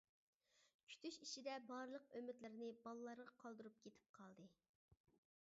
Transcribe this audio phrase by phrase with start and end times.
[0.93, 4.51] كۈتۈش ئىچىدە بارلىق ئۈمىدلىرىنى بالىلارغا قالدۇرۇپ كېتىپ قالدى.